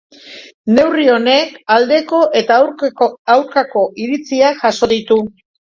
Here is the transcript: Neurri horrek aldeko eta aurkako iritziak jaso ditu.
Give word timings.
Neurri 0.77 1.05
horrek 1.15 1.53
aldeko 1.75 2.23
eta 2.43 2.59
aurkako 3.37 3.87
iritziak 4.09 4.61
jaso 4.67 4.93
ditu. 4.99 5.23